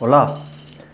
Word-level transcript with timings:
Hola, 0.00 0.34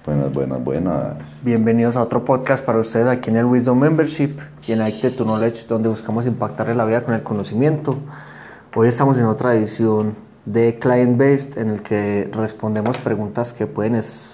Buenas, 0.05 0.33
buenas, 0.33 0.65
buenas. 0.65 1.17
bienvenidos 1.43 1.95
a 1.97 2.03
otro 2.03 2.25
podcast 2.25 2.65
para 2.65 2.79
ustedes 2.79 3.07
aquí 3.09 3.29
en 3.29 3.37
el 3.37 3.45
Wisdom 3.45 3.79
Membership 3.79 4.39
y 4.67 4.73
en 4.73 4.81
Addicted 4.81 5.17
to 5.17 5.25
Knowledge, 5.25 5.67
donde 5.69 5.89
buscamos 5.91 6.25
impactarle 6.27 6.75
la 6.75 6.87
vida 6.87 7.03
con 7.03 7.13
el 7.15 7.23
conocimiento. 7.23 7.97
Hoy 8.75 8.89
estamos 8.89 9.19
en 9.19 9.27
otra 9.27 9.55
edición 9.55 10.15
de 10.47 10.79
Client 10.79 11.19
Based 11.19 11.59
en 11.59 11.71
el 11.71 11.83
que 11.83 12.31
respondemos 12.33 12.97
preguntas 12.97 13.53
que 13.53 13.67
pueden, 13.67 13.97
es- 13.97 14.27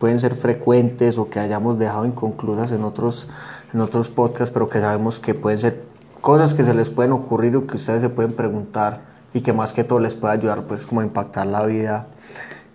pueden 0.00 0.20
ser 0.20 0.34
frecuentes 0.34 1.16
o 1.16 1.30
que 1.30 1.38
hayamos 1.38 1.78
dejado 1.78 2.06
inconclusas 2.06 2.72
en 2.72 2.82
otros, 2.82 3.28
en 3.72 3.80
otros 3.80 4.08
podcasts, 4.08 4.52
pero 4.52 4.68
que 4.68 4.80
sabemos 4.80 5.20
que 5.20 5.34
pueden 5.34 5.60
ser 5.60 5.82
cosas 6.20 6.54
que 6.54 6.64
se 6.64 6.74
les 6.74 6.90
pueden 6.90 7.12
ocurrir 7.12 7.54
o 7.56 7.66
que 7.68 7.76
ustedes 7.76 8.00
se 8.02 8.08
pueden 8.08 8.32
preguntar 8.32 9.02
y 9.32 9.42
que 9.42 9.52
más 9.52 9.72
que 9.72 9.84
todo 9.84 10.00
les 10.00 10.14
puede 10.16 10.34
ayudar 10.34 10.62
pues 10.64 10.86
como 10.86 11.02
a 11.02 11.04
impactar 11.04 11.46
la 11.46 11.64
vida 11.66 12.06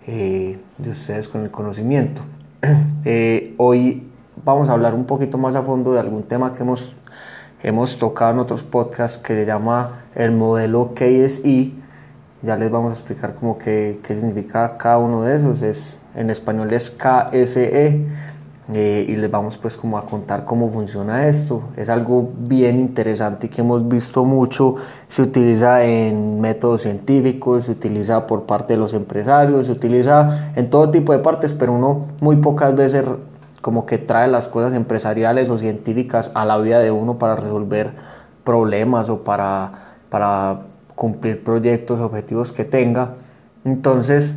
eh, 0.07 0.59
de 0.77 0.89
ustedes 0.89 1.27
con 1.27 1.43
el 1.43 1.51
conocimiento. 1.51 2.21
Eh, 3.07 3.53
hoy 3.57 4.01
vamos 4.43 4.67
a 4.69 4.73
hablar 4.73 4.95
un 4.95 5.05
poquito 5.05 5.37
más 5.37 5.53
a 5.53 5.61
fondo 5.61 5.93
de 5.93 5.99
algún 5.99 6.23
tema 6.23 6.55
que 6.55 6.63
hemos, 6.63 6.91
hemos 7.61 7.99
tocado 7.99 8.31
en 8.31 8.39
otros 8.39 8.63
podcasts 8.63 9.19
que 9.19 9.35
se 9.35 9.45
llama 9.45 10.05
el 10.15 10.31
modelo 10.31 10.93
KSI. 10.95 11.75
Ya 12.41 12.55
les 12.57 12.71
vamos 12.71 12.89
a 12.89 12.93
explicar 12.93 13.35
como 13.35 13.59
que, 13.59 13.99
qué 14.01 14.15
significa 14.15 14.75
cada 14.77 14.97
uno 14.97 15.21
de 15.21 15.37
esos. 15.37 15.61
Es, 15.61 15.97
en 16.15 16.31
español 16.31 16.73
es 16.73 16.89
KSE 16.89 18.07
eh, 18.73 19.05
y 19.07 19.15
les 19.15 19.29
vamos 19.29 19.57
pues 19.57 19.77
como 19.77 19.97
a 19.97 20.05
contar 20.05 20.43
cómo 20.45 20.71
funciona 20.71 21.27
esto. 21.27 21.63
Es 21.77 21.89
algo 21.89 22.31
bien 22.37 22.79
interesante 22.79 23.49
que 23.49 23.61
hemos 23.61 23.87
visto 23.87 24.25
mucho. 24.25 24.75
Se 25.07 25.21
utiliza 25.21 25.83
en 25.83 26.41
métodos 26.41 26.81
científicos, 26.81 27.65
se 27.65 27.71
utiliza 27.71 28.25
por 28.25 28.43
parte 28.43 28.73
de 28.73 28.79
los 28.79 28.93
empresarios, 28.93 29.67
se 29.67 29.71
utiliza 29.71 30.51
en 30.55 30.69
todo 30.69 30.89
tipo 30.89 31.13
de 31.13 31.19
partes, 31.19 31.53
pero 31.53 31.73
uno 31.73 32.07
muy 32.21 32.37
pocas 32.37 32.75
veces 32.75 33.05
como 33.61 33.85
que 33.85 33.97
trae 33.97 34.27
las 34.27 34.47
cosas 34.47 34.73
empresariales 34.73 35.49
o 35.49 35.57
científicas 35.57 36.31
a 36.33 36.45
la 36.45 36.57
vida 36.57 36.79
de 36.79 36.91
uno 36.91 37.17
para 37.17 37.35
resolver 37.35 37.91
problemas 38.43 39.09
o 39.09 39.23
para, 39.23 39.95
para 40.09 40.61
cumplir 40.95 41.43
proyectos, 41.43 41.99
objetivos 41.99 42.51
que 42.51 42.63
tenga. 42.63 43.13
Entonces, 43.63 44.35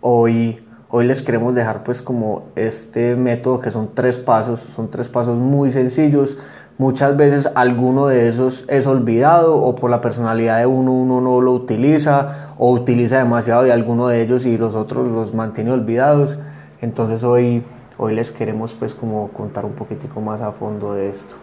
hoy, 0.00 0.60
hoy 0.90 1.06
les 1.06 1.22
queremos 1.22 1.54
dejar 1.54 1.84
pues 1.84 2.02
como 2.02 2.44
este 2.56 3.14
método 3.14 3.60
que 3.60 3.70
son 3.70 3.90
tres 3.94 4.18
pasos, 4.18 4.60
son 4.74 4.90
tres 4.90 5.08
pasos 5.08 5.36
muy 5.36 5.72
sencillos. 5.72 6.38
Muchas 6.78 7.16
veces 7.16 7.48
alguno 7.54 8.06
de 8.06 8.28
esos 8.28 8.64
es 8.68 8.86
olvidado 8.86 9.56
o 9.56 9.74
por 9.74 9.90
la 9.90 10.00
personalidad 10.00 10.58
de 10.58 10.66
uno 10.66 10.92
uno 10.92 11.20
no 11.20 11.40
lo 11.40 11.52
utiliza 11.52 12.54
o 12.56 12.70
utiliza 12.70 13.18
demasiado 13.18 13.64
de 13.64 13.72
alguno 13.72 14.06
de 14.08 14.22
ellos 14.22 14.46
y 14.46 14.56
los 14.56 14.74
otros 14.74 15.10
los 15.10 15.34
mantiene 15.34 15.72
olvidados. 15.72 16.38
Entonces 16.80 17.24
hoy, 17.24 17.64
hoy 17.98 18.14
les 18.14 18.30
queremos 18.30 18.74
pues 18.74 18.94
como 18.94 19.28
contar 19.28 19.64
un 19.64 19.72
poquitico 19.72 20.20
más 20.20 20.40
a 20.40 20.52
fondo 20.52 20.94
de 20.94 21.10
esto. 21.10 21.34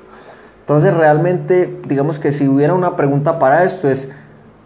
Entonces 0.61 0.95
realmente 0.95 1.81
digamos 1.85 2.17
que 2.17 2.31
si 2.31 2.47
hubiera 2.47 2.73
una 2.73 2.95
pregunta 2.95 3.37
para 3.37 3.65
esto 3.65 3.89
es 3.89 4.09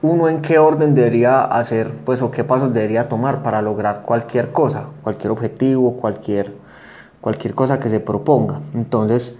uno 0.01 0.29
en 0.29 0.41
qué 0.41 0.59
orden 0.59 0.93
debería 0.93 1.43
hacer, 1.43 1.91
pues 2.05 2.21
o 2.21 2.31
qué 2.31 2.43
pasos 2.43 2.73
debería 2.73 3.09
tomar 3.09 3.43
para 3.43 3.61
lograr 3.61 4.03
cualquier 4.03 4.51
cosa, 4.51 4.85
cualquier 5.03 5.31
objetivo, 5.31 5.97
cualquier, 5.97 6.53
cualquier 7.19 7.53
cosa 7.53 7.79
que 7.79 7.89
se 7.89 7.99
proponga. 7.99 8.61
Entonces, 8.73 9.35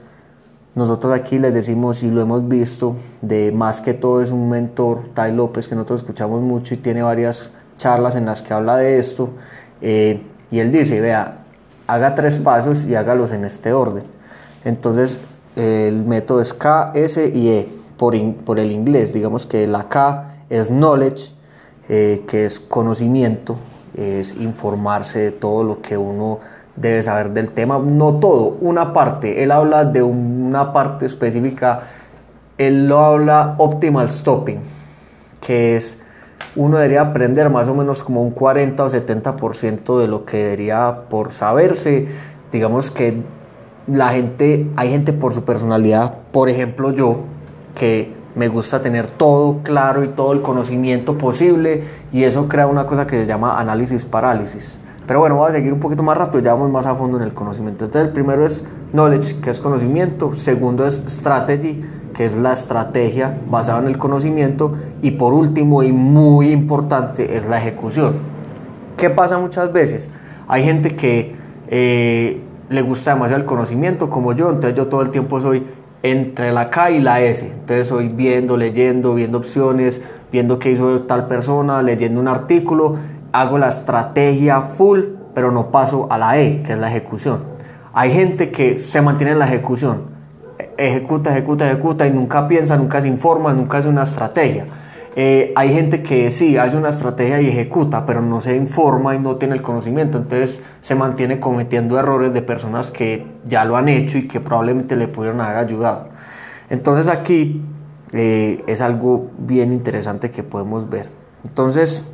nosotros 0.76 1.14
aquí 1.14 1.40
les 1.40 1.54
decimos 1.54 2.04
y 2.04 2.12
lo 2.12 2.22
hemos 2.22 2.48
visto, 2.48 2.96
de 3.22 3.52
más 3.52 3.82
que 3.82 3.94
todo 3.94 4.22
es 4.22 4.32
un 4.32 4.50
mentor, 4.50 5.10
Tai 5.14 5.34
López, 5.34 5.68
que 5.68 5.76
nosotros 5.76 6.02
escuchamos 6.02 6.42
mucho 6.42 6.74
y 6.74 6.78
tiene 6.78 7.02
varias 7.02 7.50
charlas 7.78 8.16
en 8.16 8.26
las 8.26 8.42
que 8.42 8.54
habla 8.54 8.78
de 8.78 9.00
esto. 9.00 9.30
eh, 9.82 10.22
y 10.52 10.60
él 10.60 10.72
dice, 10.72 11.00
vea, 11.00 11.44
haga 11.88 12.16
tres 12.16 12.38
pasos 12.40 12.84
y 12.86 12.96
hágalos 12.96 13.32
en 13.32 13.46
este 13.46 13.72
orden. 13.72 14.04
Entonces, 14.66 15.22
el 15.56 16.04
método 16.06 16.42
es 16.42 16.54
K, 16.54 16.92
S 16.96 17.32
y 17.34 17.50
E 17.50 17.70
por, 17.98 18.16
por 18.46 18.60
el 18.60 18.72
inglés. 18.72 19.14
Digamos 19.14 19.46
que 19.46 19.68
la 19.68 19.88
K 19.90 20.29
es 20.50 20.70
knowledge, 20.70 21.32
eh, 21.88 22.24
que 22.28 22.46
es 22.46 22.60
conocimiento, 22.60 23.56
es 23.96 24.36
informarse 24.36 25.20
de 25.20 25.32
todo 25.32 25.64
lo 25.64 25.82
que 25.82 25.98
uno 25.98 26.40
debe 26.76 27.04
saber 27.04 27.32
del 27.32 27.50
tema. 27.50 27.80
No 27.80 28.16
todo, 28.16 28.58
una 28.62 28.94
parte. 28.94 29.44
Él 29.44 29.52
habla 29.52 29.86
de 29.86 30.02
una 30.02 30.72
parte 30.74 31.06
específica. 31.06 31.82
Él 32.58 32.88
lo 32.88 33.00
habla 33.00 33.56
optimal 33.58 34.10
stopping, 34.10 34.60
que 35.42 35.78
es 35.78 35.98
uno 36.56 36.78
debería 36.78 37.02
aprender 37.02 37.50
más 37.50 37.68
o 37.68 37.76
menos 37.76 38.04
como 38.04 38.24
un 38.24 38.32
40 38.32 38.84
o 38.84 38.90
70% 38.90 40.00
de 40.00 40.08
lo 40.08 40.26
que 40.26 40.38
debería 40.38 41.04
por 41.10 41.32
saberse. 41.32 42.08
Digamos 42.52 42.90
que 42.92 43.22
la 43.88 44.10
gente, 44.10 44.68
hay 44.76 44.90
gente 44.90 45.14
por 45.14 45.34
su 45.34 45.44
personalidad, 45.44 46.18
por 46.32 46.50
ejemplo 46.50 46.92
yo, 46.92 47.22
que 47.76 48.14
me 48.36 48.48
gusta 48.48 48.82
tener 48.82 49.10
todo 49.10 49.60
claro 49.64 50.04
y 50.04 50.10
todo 50.10 50.34
el 50.34 50.42
conocimiento 50.42 51.18
posible 51.18 51.84
y 52.12 52.24
eso 52.24 52.48
crea 52.48 52.68
una 52.68 52.86
cosa 52.86 53.06
que 53.08 53.18
se 53.18 53.26
llama 53.26 53.60
análisis 53.60 54.06
parálisis. 54.06 54.78
Pero 55.08 55.22
bueno, 55.22 55.38
voy 55.38 55.50
a 55.50 55.54
seguir 55.54 55.74
un 55.74 55.80
poquito 55.80 56.04
más 56.04 56.18
rápido, 56.18 56.44
ya 56.44 56.54
vamos 56.54 56.70
más 56.70 56.86
a 56.86 56.96
fondo 56.96 57.18
en 57.18 57.24
el 57.24 57.34
conocimiento. 57.34 57.86
Entonces 57.86 58.10
el 58.10 58.14
primero 58.14 58.46
es 58.46 58.64
knowledge, 58.94 59.42
que 59.42 59.50
es 59.50 59.60
conocimiento, 59.60 60.36
segundo 60.36 60.86
es 60.86 61.04
strategy, 61.08 61.84
que 62.14 62.26
es 62.26 62.36
la 62.36 62.54
estrategia 62.54 63.40
basada 63.50 63.80
en 63.80 63.88
el 63.88 63.98
conocimiento 63.98 64.78
y 65.02 65.12
por 65.12 65.34
último 65.34 65.84
y 65.84 65.92
muy 65.92 66.52
importante 66.52 67.38
es 67.38 67.48
la 67.48 67.58
ejecución. 67.58 68.14
¿Qué 68.98 69.10
pasa 69.10 69.40
muchas 69.40 69.72
veces? 69.72 70.12
Hay 70.48 70.64
gente 70.64 70.96
que 70.96 71.36
eh, 71.70 72.42
le 72.70 72.82
gusta 72.82 73.14
demasiado 73.14 73.42
el 73.42 73.48
conocimiento, 73.48 74.10
como 74.10 74.34
yo, 74.34 74.50
entonces 74.50 74.76
yo 74.76 74.88
todo 74.88 75.02
el 75.02 75.12
tiempo 75.12 75.40
soy 75.40 75.66
entre 76.04 76.52
la 76.52 76.68
K 76.68 76.92
y 76.92 77.02
la 77.02 77.22
S. 77.22 77.46
Entonces 77.46 77.88
soy 77.88 78.10
viendo, 78.10 78.58
leyendo, 78.58 79.14
viendo 79.14 79.38
opciones, 79.38 80.02
viendo 80.32 80.60
qué 80.60 80.72
hizo 80.72 81.02
tal 81.02 81.28
persona, 81.28 81.82
leyendo 81.82 82.20
un 82.20 82.28
artículo, 82.28 82.98
hago 83.32 83.58
la 83.58 83.70
estrategia 83.70 84.62
full, 84.62 85.02
pero 85.34 85.52
no 85.52 85.72
paso 85.72 86.08
a 86.10 86.18
la 86.18 86.40
E, 86.40 86.64
que 86.64 86.74
es 86.74 86.80
la 86.80 86.90
ejecución. 86.90 87.44
Hay 87.94 88.12
gente 88.12 88.52
que 88.52 88.80
se 88.80 89.02
mantiene 89.02 89.34
en 89.34 89.40
la 89.40 89.46
ejecución, 89.46 90.04
ejecuta, 90.78 91.32
ejecuta, 91.32 91.68
ejecuta 91.68 92.08
y 92.08 92.12
nunca 92.12 92.48
piensa, 92.48 92.78
nunca 92.78 93.02
se 93.02 93.08
informa, 93.08 93.54
nunca 93.54 93.80
hace 93.80 93.90
una 93.90 94.04
estrategia. 94.04 94.66
Eh, 95.16 95.52
hay 95.56 95.74
gente 95.74 96.04
que 96.04 96.30
sí 96.32 96.58
hace 96.58 96.78
una 96.78 96.90
estrategia 96.90 97.42
y 97.42 97.48
ejecuta, 97.48 98.06
pero 98.06 98.22
no 98.22 98.42
se 98.42 98.56
informa 98.56 99.16
y 99.16 99.20
no 99.20 99.38
tiene 99.38 99.56
el 99.56 99.62
conocimiento, 99.62 100.18
entonces 100.20 100.62
se 100.82 100.96
mantiene 100.96 101.40
cometiendo 101.40 101.98
errores 102.00 102.34
de 102.34 102.42
personas 102.42 102.92
que 102.92 103.26
ya 103.46 103.66
lo 103.66 103.76
han 103.76 103.90
hecho 103.90 104.18
y 104.18 104.28
que 104.28 104.40
probablemente 104.40 104.96
le 104.96 105.08
pudieron 105.08 105.42
haber 105.42 105.58
ayudado. 105.58 106.10
Entonces 106.70 107.08
aquí 107.08 107.62
eh, 108.14 108.64
es 108.68 108.82
algo 108.82 109.32
bien 109.38 109.74
interesante 109.74 110.32
que 110.32 110.44
podemos 110.44 110.90
ver. 110.90 111.10
Entonces, 111.46 112.06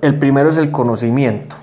el 0.00 0.18
primero 0.18 0.50
es 0.50 0.56
el 0.56 0.70
conocimiento. 0.70 1.56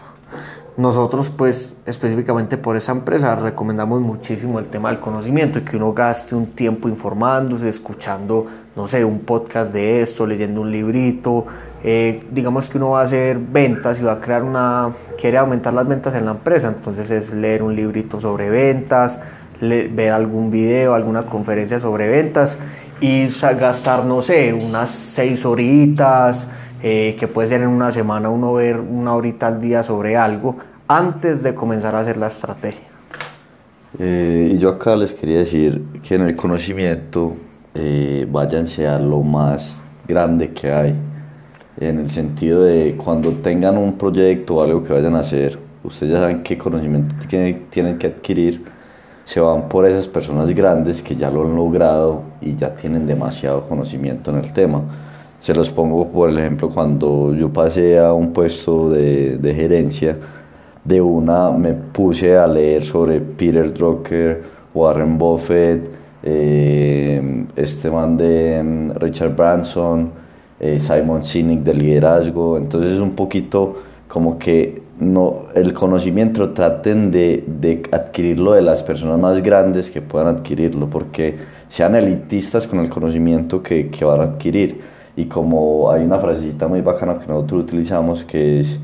Nosotros, 0.77 1.29
pues, 1.29 1.75
específicamente 1.85 2.57
por 2.57 2.77
esa 2.77 2.93
empresa, 2.93 3.35
recomendamos 3.35 4.01
muchísimo 4.01 4.57
el 4.57 4.65
tema 4.65 4.89
del 4.89 4.99
conocimiento 4.99 5.63
que 5.63 5.77
uno 5.77 5.93
gaste 5.93 6.33
un 6.33 6.47
tiempo 6.47 6.87
informándose, 6.87 7.69
escuchando, 7.69 8.47
no 8.75 8.87
sé, 8.87 9.03
un 9.03 9.19
podcast 9.19 9.73
de 9.73 10.01
esto, 10.01 10.25
leyendo 10.25 10.61
un 10.61 10.71
librito. 10.71 11.45
Eh, 11.83 12.23
digamos 12.31 12.69
que 12.69 12.77
uno 12.77 12.91
va 12.91 13.01
a 13.01 13.03
hacer 13.05 13.37
ventas 13.39 13.99
y 13.99 14.03
va 14.03 14.13
a 14.13 14.21
crear 14.21 14.43
una, 14.43 14.91
quiere 15.19 15.37
aumentar 15.37 15.73
las 15.73 15.87
ventas 15.87 16.13
en 16.15 16.25
la 16.25 16.31
empresa, 16.31 16.67
entonces 16.67 17.09
es 17.09 17.33
leer 17.33 17.63
un 17.63 17.75
librito 17.75 18.19
sobre 18.19 18.49
ventas, 18.49 19.19
ver 19.59 20.11
algún 20.11 20.51
video, 20.51 20.93
alguna 20.93 21.23
conferencia 21.23 21.79
sobre 21.79 22.07
ventas 22.07 22.57
y 22.99 23.27
gastar, 23.27 24.05
no 24.05 24.21
sé, 24.21 24.53
unas 24.53 24.91
seis 24.91 25.43
horitas, 25.45 26.47
eh, 26.83 27.15
que 27.19 27.27
puede 27.27 27.49
ser 27.49 27.61
en 27.61 27.67
una 27.67 27.91
semana 27.91 28.29
uno 28.29 28.53
ver 28.53 28.79
una 28.79 29.15
horita 29.15 29.47
al 29.47 29.59
día 29.59 29.83
sobre 29.83 30.17
algo 30.17 30.57
antes 30.87 31.41
de 31.41 31.53
comenzar 31.53 31.95
a 31.95 31.99
hacer 31.99 32.17
la 32.17 32.27
estrategia. 32.27 32.87
Eh, 33.99 34.51
y 34.53 34.57
yo 34.57 34.69
acá 34.69 34.95
les 34.95 35.13
quería 35.13 35.39
decir 35.39 35.83
que 36.03 36.15
en 36.15 36.21
el 36.21 36.35
conocimiento 36.35 37.35
eh, 37.75 38.27
váyanse 38.29 38.87
a 38.87 38.99
lo 38.99 39.21
más 39.21 39.83
grande 40.07 40.49
que 40.51 40.71
hay. 40.71 40.95
En 41.79 41.99
el 41.99 42.09
sentido 42.09 42.63
de 42.63 42.95
cuando 42.97 43.31
tengan 43.31 43.77
un 43.77 43.93
proyecto 43.93 44.55
o 44.57 44.61
algo 44.63 44.83
que 44.83 44.93
vayan 44.93 45.15
a 45.15 45.19
hacer, 45.19 45.57
ustedes 45.83 46.13
ya 46.13 46.19
saben 46.19 46.43
qué 46.43 46.57
conocimiento 46.57 47.15
tiene- 47.27 47.61
tienen 47.69 47.97
que 47.97 48.07
adquirir, 48.07 48.63
se 49.25 49.39
van 49.39 49.69
por 49.69 49.85
esas 49.87 50.07
personas 50.07 50.53
grandes 50.53 51.01
que 51.01 51.15
ya 51.15 51.29
lo 51.31 51.43
han 51.43 51.55
logrado 51.55 52.23
y 52.41 52.55
ya 52.55 52.71
tienen 52.71 53.07
demasiado 53.07 53.67
conocimiento 53.67 54.31
en 54.31 54.37
el 54.37 54.51
tema. 54.53 54.81
Se 55.39 55.53
los 55.55 55.71
pongo 55.71 56.07
por 56.09 56.29
el 56.29 56.37
ejemplo 56.37 56.69
cuando 56.69 57.33
yo 57.33 57.49
pasé 57.49 57.97
a 57.97 58.13
un 58.13 58.31
puesto 58.33 58.89
de, 58.89 59.37
de 59.37 59.53
gerencia, 59.55 60.17
de 60.83 61.01
una 61.01 61.49
me 61.51 61.73
puse 61.73 62.37
a 62.37 62.45
leer 62.47 62.83
sobre 62.83 63.19
Peter 63.21 63.73
Drucker, 63.73 64.43
Warren 64.73 65.17
Buffett, 65.17 65.89
eh, 66.23 67.45
este 67.55 67.89
man 67.89 68.17
de 68.17 68.61
mm, 68.63 68.91
Richard 68.99 69.35
Branson, 69.35 70.11
eh, 70.59 70.79
Simon 70.79 71.23
Sinek 71.25 71.59
de 71.59 71.73
liderazgo. 71.73 72.57
Entonces 72.57 72.93
es 72.93 72.99
un 72.99 73.15
poquito 73.15 73.77
como 74.07 74.37
que 74.37 74.81
no, 74.99 75.45
el 75.55 75.73
conocimiento 75.73 76.51
traten 76.51 77.09
de, 77.09 77.43
de, 77.47 77.81
adquirirlo 77.91 78.53
de 78.53 78.61
las 78.61 78.83
personas 78.83 79.17
más 79.19 79.41
grandes 79.41 79.89
que 79.89 80.01
puedan 80.01 80.27
adquirirlo, 80.27 80.87
porque 80.89 81.37
sean 81.69 81.95
elitistas 81.95 82.67
con 82.67 82.79
el 82.79 82.89
conocimiento 82.89 83.63
que, 83.63 83.89
que 83.89 84.05
van 84.05 84.19
a 84.21 84.23
adquirir. 84.25 84.81
Y 85.15 85.25
como 85.25 85.91
hay 85.91 86.03
una 86.03 86.19
frasecita 86.19 86.67
muy 86.67 86.81
bacana 86.81 87.17
que 87.19 87.27
nosotros 87.27 87.63
utilizamos 87.63 88.23
que 88.23 88.59
es, 88.59 88.79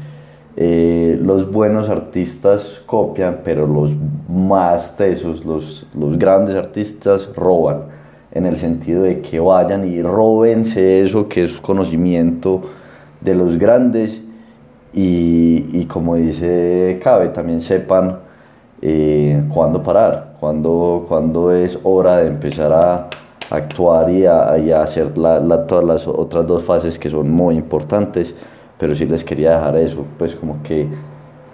eh, 0.58 1.18
los 1.22 1.52
buenos 1.52 1.90
artistas 1.90 2.82
copian, 2.86 3.40
pero 3.44 3.68
los 3.68 3.96
más 4.28 4.96
tesos, 4.98 5.46
los, 5.46 5.88
los 5.98 6.18
grandes 6.18 6.56
artistas 6.56 7.30
roban, 7.36 7.84
en 8.32 8.46
el 8.46 8.58
sentido 8.58 9.04
de 9.04 9.22
que 9.22 9.40
vayan 9.40 9.88
y 9.88 10.02
robense 10.02 11.02
eso 11.02 11.30
que 11.30 11.44
es 11.44 11.62
conocimiento 11.62 12.62
de 13.22 13.36
los 13.36 13.58
grandes 13.58 14.22
y, 14.94 15.66
y 15.74 15.86
como 15.86 16.16
dice 16.16 17.00
Cabe, 17.02 17.30
también 17.30 17.62
sepan 17.62 18.18
eh, 18.82 19.44
cuándo 19.50 19.82
parar, 19.82 20.36
cuándo, 20.40 21.06
cuándo 21.08 21.52
es 21.52 21.80
hora 21.84 22.18
de 22.18 22.28
empezar 22.28 22.72
a 22.74 23.08
actuar 23.50 24.10
y 24.12 24.26
a, 24.26 24.82
hacer 24.82 25.18
la, 25.18 25.66
todas 25.66 25.84
las 25.84 26.08
otras 26.08 26.46
dos 26.46 26.64
fases 26.64 27.00
que 27.00 27.10
son 27.10 27.32
muy 27.32 27.56
importantes, 27.56 28.36
pero 28.78 28.96
sí 28.96 29.06
les 29.06 29.24
quería 29.24 29.52
dejar 29.52 29.78
eso, 29.78 30.06
pues 30.18 30.36
como 30.36 30.62
que 30.64 30.88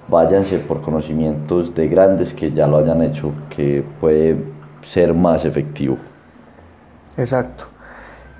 váyanse 0.08 0.60
por 0.60 0.82
conocimientos 0.82 1.74
de 1.74 1.88
grandes 1.88 2.34
que 2.34 2.52
ya 2.52 2.68
lo 2.68 2.78
hayan 2.78 3.02
hecho, 3.02 3.32
que 3.50 3.84
puede 4.00 4.38
ser 4.82 5.14
más 5.14 5.46
efectivo. 5.46 5.98
Exacto. 7.18 7.66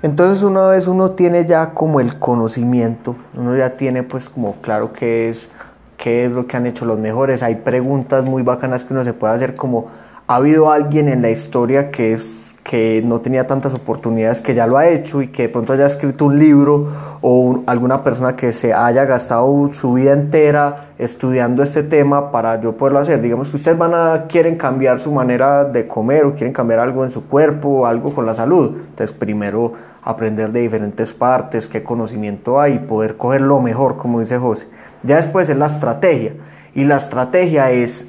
Entonces 0.02 0.42
una 0.42 0.66
vez 0.66 0.86
uno 0.86 1.12
tiene 1.12 1.46
ya 1.46 1.70
como 1.70 1.98
el 1.98 2.18
conocimiento, 2.18 3.16
uno 3.38 3.56
ya 3.56 3.76
tiene 3.76 4.02
pues 4.02 4.28
como 4.28 4.56
claro 4.56 4.92
qué 4.92 5.30
es, 5.30 5.48
qué 5.96 6.26
es 6.26 6.32
lo 6.32 6.46
que 6.46 6.58
han 6.58 6.66
hecho 6.66 6.84
los 6.84 6.98
mejores, 6.98 7.42
hay 7.42 7.54
preguntas 7.54 8.22
muy 8.28 8.42
bacanas 8.42 8.84
que 8.84 8.92
uno 8.92 9.02
se 9.02 9.14
puede 9.14 9.32
hacer 9.32 9.54
como, 9.54 9.86
¿ha 10.26 10.36
habido 10.36 10.70
alguien 10.70 11.08
en 11.08 11.22
la 11.22 11.30
historia 11.30 11.90
que 11.90 12.12
es 12.12 12.43
que 12.64 13.02
no 13.04 13.20
tenía 13.20 13.46
tantas 13.46 13.74
oportunidades 13.74 14.40
que 14.40 14.54
ya 14.54 14.66
lo 14.66 14.78
ha 14.78 14.88
hecho 14.88 15.20
y 15.20 15.28
que 15.28 15.42
de 15.42 15.48
pronto 15.50 15.74
haya 15.74 15.84
escrito 15.84 16.24
un 16.24 16.38
libro 16.38 16.88
o 17.20 17.62
alguna 17.66 18.02
persona 18.02 18.34
que 18.36 18.52
se 18.52 18.72
haya 18.72 19.04
gastado 19.04 19.68
su 19.74 19.92
vida 19.92 20.14
entera 20.14 20.86
estudiando 20.98 21.62
este 21.62 21.82
tema 21.82 22.32
para 22.32 22.58
yo 22.62 22.74
poderlo 22.74 23.00
hacer. 23.00 23.20
Digamos 23.20 23.50
que 23.50 23.56
ustedes 23.56 23.76
van 23.76 23.92
a 23.94 24.24
quieren 24.28 24.56
cambiar 24.56 24.98
su 24.98 25.12
manera 25.12 25.66
de 25.66 25.86
comer 25.86 26.24
o 26.24 26.32
quieren 26.32 26.54
cambiar 26.54 26.80
algo 26.80 27.04
en 27.04 27.10
su 27.10 27.28
cuerpo 27.28 27.68
o 27.68 27.86
algo 27.86 28.14
con 28.14 28.24
la 28.24 28.34
salud. 28.34 28.74
Entonces 28.78 29.12
primero 29.12 29.74
aprender 30.02 30.50
de 30.50 30.60
diferentes 30.60 31.12
partes, 31.12 31.68
qué 31.68 31.82
conocimiento 31.82 32.58
hay 32.58 32.76
y 32.76 32.78
poder 32.78 33.18
coger 33.18 33.42
lo 33.42 33.60
mejor, 33.60 33.98
como 33.98 34.20
dice 34.20 34.38
José. 34.38 34.68
Ya 35.02 35.16
después 35.16 35.50
es 35.50 35.56
la 35.58 35.66
estrategia 35.66 36.32
y 36.74 36.84
la 36.84 36.96
estrategia 36.96 37.70
es, 37.70 38.08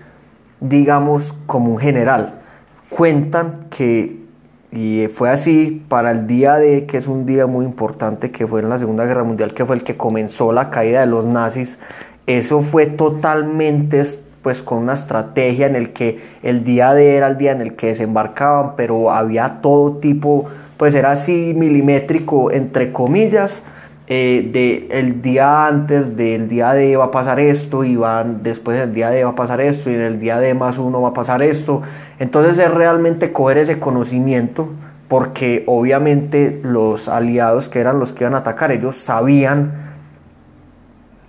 digamos, 0.62 1.34
como 1.46 1.72
un 1.72 1.78
general. 1.78 2.40
Cuentan 2.90 3.68
que 3.70 4.25
y 4.76 5.08
fue 5.08 5.30
así 5.30 5.82
para 5.88 6.12
el 6.12 6.28
día 6.28 6.56
de, 6.56 6.86
que 6.86 6.98
es 6.98 7.08
un 7.08 7.26
día 7.26 7.48
muy 7.48 7.66
importante, 7.66 8.32
que 8.32 8.46
fue 8.46 8.60
en 8.62 8.68
la 8.68 8.78
Segunda 8.78 9.06
Guerra 9.06 9.24
Mundial, 9.24 9.54
que 9.54 9.66
fue 9.66 9.78
el 9.78 9.84
que 9.84 9.96
comenzó 9.96 10.52
la 10.52 10.70
caída 10.70 11.00
de 11.00 11.06
los 11.06 11.26
nazis. 11.26 11.80
Eso 12.28 12.60
fue 12.60 12.86
totalmente 12.86 14.04
pues 14.42 14.62
con 14.62 14.80
una 14.80 14.94
estrategia 14.94 15.66
en 15.66 15.76
el 15.76 15.94
que 15.94 16.20
el 16.44 16.64
día 16.66 16.94
de 16.94 17.16
era 17.16 17.28
el 17.28 17.38
día 17.38 17.54
en 17.54 17.62
el 17.62 17.76
que 17.76 17.88
desembarcaban, 17.88 18.74
pero 18.76 19.12
había 19.12 19.62
todo 19.62 19.94
tipo, 19.98 20.46
pues 20.76 20.94
era 20.94 21.12
así 21.12 21.54
milimétrico, 21.56 22.52
entre 22.52 22.92
comillas, 22.92 23.64
eh, 24.08 24.48
de 24.54 24.88
el 25.00 25.24
día 25.24 25.66
antes 25.66 26.16
del 26.16 26.48
día 26.48 26.74
de 26.74 26.96
va 26.96 27.06
a 27.06 27.12
pasar 27.12 27.40
esto 27.40 27.84
y 27.84 27.96
van 27.96 28.44
después 28.44 28.78
del 28.78 28.94
día 28.94 29.10
de 29.10 29.24
va 29.24 29.32
a 29.32 29.36
pasar 29.36 29.62
esto 29.62 29.90
y 29.90 29.96
en 29.96 30.02
el 30.02 30.20
día 30.20 30.40
de 30.40 30.54
más 30.54 30.78
uno 30.78 31.02
va 31.02 31.10
a 31.10 31.14
pasar 31.14 31.42
esto. 31.42 31.82
Entonces 32.20 32.60
es 32.60 32.72
realmente 32.72 33.34
coger 33.34 33.58
ese 33.58 33.80
conocimiento 33.80 34.70
porque 35.08 35.64
obviamente 35.66 36.60
los 36.64 37.08
aliados 37.08 37.68
que 37.68 37.80
eran 37.80 38.00
los 38.00 38.14
que 38.14 38.26
iban 38.26 38.36
a 38.36 38.40
atacar 38.40 38.72
ellos 38.72 38.96
sabían 38.96 39.94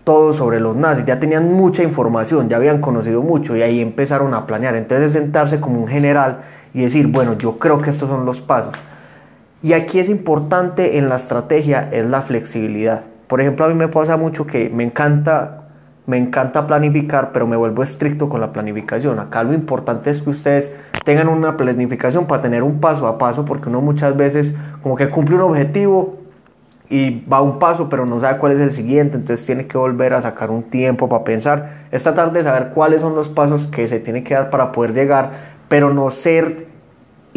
todo 0.05 0.35
sobre 0.35 0.61
los 0.61 0.77
nazis 0.77 1.07
ya 1.07 1.19
tenían 1.19 1.53
mucha 1.53 1.83
información 1.83 2.49
ya 2.49 2.57
habían 2.59 2.81
conocido 2.83 3.23
mucho 3.23 3.57
y 3.57 3.63
ahí 3.63 3.81
empezaron 3.81 4.35
a 4.35 4.47
planear. 4.47 4.77
Entonces 4.77 5.13
sentarse 5.13 5.61
como 5.61 5.81
un 5.81 5.89
general 5.89 6.43
y 6.75 6.83
decir 6.83 7.07
bueno 7.07 7.39
yo 7.39 7.59
creo 7.59 7.81
que 7.81 7.89
estos 7.89 8.11
son 8.11 8.27
los 8.27 8.43
pasos 8.43 8.75
y 9.67 9.73
aquí 9.73 9.99
es 9.99 10.09
importante 10.09 10.97
en 10.97 11.09
la 11.09 11.17
estrategia 11.17 11.89
es 11.91 12.09
la 12.09 12.23
flexibilidad. 12.23 13.03
Por 13.27 13.41
ejemplo, 13.41 13.65
a 13.65 13.69
mí 13.69 13.75
me 13.75 13.89
pasa 13.89 14.17
mucho 14.17 14.47
que 14.47 14.71
me 14.71 14.85
encanta 14.85 15.65
me 16.07 16.19
encanta 16.19 16.69
planificar, 16.69 17.33
pero 17.33 17.49
me 17.49 17.57
vuelvo 17.57 17.83
estricto 17.83 18.29
con 18.29 18.41
la 18.41 18.53
planificación. 18.53 19.19
Acá 19.19 19.43
lo 19.43 19.55
importante 19.55 20.11
es 20.11 20.23
que 20.23 20.31
ustedes 20.31 20.73
tengan 21.05 21.27
una 21.27 21.57
planificación 21.57 22.27
para 22.27 22.43
tener 22.43 22.63
un 22.63 22.79
paso 22.79 23.09
a 23.09 23.19
paso, 23.19 23.45
porque 23.45 23.69
uno 23.69 23.81
muchas 23.81 24.17
veces 24.17 24.55
como 24.85 24.95
que 24.95 25.09
cumple 25.09 25.35
un 25.35 25.41
objetivo 25.41 26.15
y 26.89 27.25
va 27.25 27.43
un 27.43 27.59
paso, 27.59 27.89
pero 27.89 28.07
no 28.07 28.21
sabe 28.21 28.39
cuál 28.39 28.53
es 28.53 28.61
el 28.61 28.71
siguiente, 28.71 29.17
entonces 29.17 29.45
tiene 29.45 29.67
que 29.67 29.77
volver 29.77 30.15
a 30.15 30.23
sacar 30.23 30.53
un 30.53 30.63
tiempo 30.63 31.09
para 31.09 31.25
pensar. 31.25 31.87
Esta 31.91 32.15
tarde 32.15 32.45
saber 32.45 32.69
cuáles 32.73 33.03
son 33.03 33.17
los 33.17 33.29
pasos 33.29 33.67
que 33.67 33.89
se 33.89 33.99
tiene 33.99 34.23
que 34.23 34.35
dar 34.35 34.49
para 34.51 34.71
poder 34.71 34.95
llegar, 34.95 35.33
pero 35.69 35.93
no 35.93 36.09
ser 36.11 36.76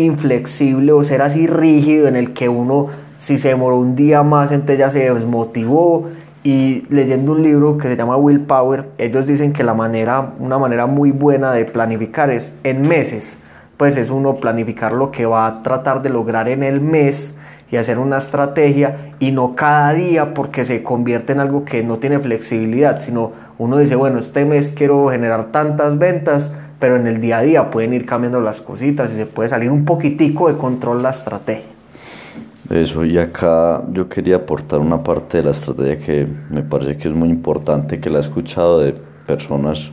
inflexible 0.03 0.91
o 0.91 1.03
ser 1.03 1.21
así 1.21 1.47
rígido 1.47 2.07
en 2.07 2.15
el 2.15 2.33
que 2.33 2.49
uno 2.49 2.87
si 3.17 3.37
se 3.37 3.49
demoró 3.49 3.77
un 3.77 3.95
día 3.95 4.23
más 4.23 4.51
entonces 4.51 4.79
ya 4.79 4.89
se 4.89 5.11
desmotivó. 5.13 6.09
Y 6.41 6.85
leyendo 6.89 7.33
un 7.33 7.43
libro 7.43 7.77
que 7.77 7.89
se 7.89 7.97
llama 7.97 8.15
Willpower 8.15 8.85
ellos 8.97 9.27
dicen 9.27 9.51
que 9.51 9.63
la 9.63 9.73
manera 9.73 10.33
una 10.39 10.57
manera 10.57 10.85
muy 10.85 11.11
buena 11.11 11.51
de 11.51 11.65
planificar 11.65 12.29
es 12.29 12.53
en 12.63 12.87
meses. 12.87 13.37
Pues 13.75 13.97
es 13.97 14.09
uno 14.09 14.35
planificar 14.35 14.93
lo 14.93 15.11
que 15.11 15.25
va 15.25 15.47
a 15.47 15.63
tratar 15.63 16.01
de 16.01 16.09
lograr 16.09 16.47
en 16.47 16.63
el 16.63 16.81
mes 16.81 17.33
y 17.71 17.77
hacer 17.77 17.99
una 17.99 18.17
estrategia 18.17 19.13
y 19.19 19.31
no 19.31 19.55
cada 19.55 19.93
día 19.93 20.33
porque 20.33 20.65
se 20.65 20.81
convierte 20.81 21.33
en 21.33 21.39
algo 21.39 21.65
que 21.65 21.83
no 21.83 21.97
tiene 21.97 22.19
flexibilidad 22.19 22.99
sino 22.99 23.31
uno 23.57 23.77
dice 23.77 23.95
bueno 23.95 24.19
este 24.19 24.45
mes 24.45 24.73
quiero 24.75 25.09
generar 25.09 25.51
tantas 25.51 25.97
ventas 25.97 26.51
pero 26.79 26.95
en 26.95 27.07
el 27.07 27.19
día 27.19 27.39
a 27.39 27.41
día 27.41 27.69
pueden 27.69 27.93
ir 27.93 28.05
cambiando 28.05 28.39
las 28.39 28.61
cositas 28.61 29.11
y 29.11 29.15
se 29.15 29.25
puede 29.25 29.49
salir 29.49 29.69
un 29.69 29.85
poquitico 29.85 30.47
de 30.47 30.57
control 30.57 31.03
la 31.03 31.09
estrategia. 31.09 31.65
Eso, 32.69 33.03
y 33.03 33.17
acá 33.17 33.83
yo 33.91 34.07
quería 34.07 34.37
aportar 34.37 34.79
una 34.79 35.01
parte 35.01 35.37
de 35.37 35.43
la 35.43 35.51
estrategia 35.51 35.97
que 35.97 36.27
me 36.51 36.61
parece 36.61 36.97
que 36.97 37.07
es 37.07 37.13
muy 37.13 37.29
importante, 37.29 37.99
que 37.99 38.09
la 38.09 38.17
he 38.17 38.21
escuchado 38.21 38.79
de 38.79 38.93
personas 39.25 39.91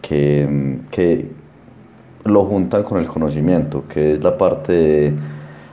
que, 0.00 0.78
que 0.90 1.30
lo 2.24 2.44
juntan 2.44 2.82
con 2.82 2.98
el 2.98 3.06
conocimiento, 3.06 3.84
que 3.88 4.12
es 4.12 4.24
la 4.24 4.36
parte 4.36 4.72
de, 4.72 5.14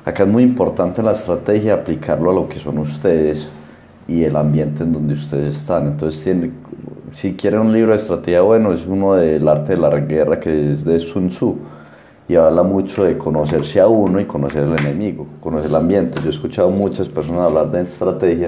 acá 0.05 0.23
es 0.23 0.29
muy 0.29 0.43
importante 0.43 1.01
la 1.01 1.13
estrategia 1.13 1.75
aplicarlo 1.75 2.31
a 2.31 2.33
lo 2.33 2.49
que 2.49 2.59
son 2.59 2.77
ustedes 2.79 3.49
y 4.07 4.23
el 4.23 4.35
ambiente 4.35 4.83
en 4.83 4.91
donde 4.91 5.13
ustedes 5.13 5.55
están. 5.55 5.87
Entonces 5.87 6.23
tiene, 6.23 6.51
si 7.13 7.33
quieren 7.33 7.59
un 7.59 7.73
libro 7.73 7.91
de 7.91 7.99
estrategia 7.99 8.41
bueno, 8.41 8.73
es 8.73 8.85
uno 8.85 9.13
del 9.13 9.47
arte 9.47 9.73
de 9.73 9.79
la 9.79 9.89
guerra 9.89 10.39
que 10.39 10.73
es 10.73 10.83
de 10.83 10.99
Sun 10.99 11.29
Tzu 11.29 11.57
y 12.27 12.35
habla 12.35 12.63
mucho 12.63 13.03
de 13.03 13.17
conocerse 13.17 13.79
a 13.79 13.87
uno 13.87 14.19
y 14.19 14.25
conocer 14.25 14.63
al 14.63 14.79
enemigo, 14.79 15.27
conocer 15.39 15.69
el 15.69 15.75
ambiente. 15.75 16.19
Yo 16.21 16.27
he 16.27 16.29
escuchado 16.29 16.69
muchas 16.69 17.07
personas 17.09 17.43
hablar 17.43 17.69
de 17.69 17.81
estrategia 17.81 18.47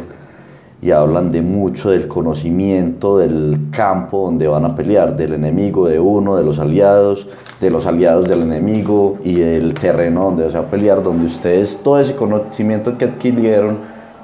y 0.81 0.91
hablan 0.91 1.29
de 1.29 1.41
mucho 1.41 1.91
del 1.91 2.07
conocimiento 2.07 3.17
del 3.17 3.67
campo 3.71 4.25
donde 4.25 4.47
van 4.47 4.65
a 4.65 4.75
pelear, 4.75 5.15
del 5.15 5.33
enemigo 5.33 5.87
de 5.87 5.99
uno, 5.99 6.35
de 6.35 6.43
los 6.43 6.57
aliados, 6.57 7.27
de 7.61 7.69
los 7.69 7.85
aliados 7.85 8.27
del 8.27 8.41
enemigo 8.41 9.17
y 9.23 9.41
el 9.41 9.73
terreno 9.73 10.25
donde 10.25 10.49
se 10.49 10.57
va 10.57 10.65
a 10.65 10.69
pelear, 10.69 11.03
donde 11.03 11.25
ustedes 11.25 11.77
todo 11.83 11.99
ese 11.99 12.15
conocimiento 12.15 12.97
que 12.97 13.05
adquirieron 13.05 13.77